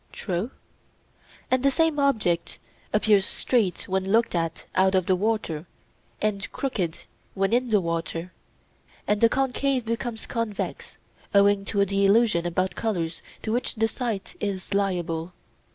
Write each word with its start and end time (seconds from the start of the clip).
True. 0.11 0.49
And 1.51 1.61
the 1.61 1.69
same 1.69 1.99
object 1.99 2.57
appears 2.91 3.23
straight 3.23 3.87
when 3.87 4.03
looked 4.05 4.33
at 4.33 4.65
out 4.73 4.95
of 4.95 5.05
the 5.05 5.15
water, 5.15 5.67
and 6.19 6.51
crooked 6.51 6.97
when 7.35 7.53
in 7.53 7.69
the 7.69 7.79
water; 7.79 8.33
and 9.07 9.21
the 9.21 9.29
concave 9.29 9.85
becomes 9.85 10.25
convex, 10.25 10.97
owing 11.35 11.65
to 11.65 11.85
the 11.85 12.03
illusion 12.03 12.47
about 12.47 12.73
colours 12.73 13.21
to 13.43 13.51
which 13.53 13.75
the 13.75 13.87
sight 13.87 14.35
is 14.39 14.73
liable. 14.73 15.33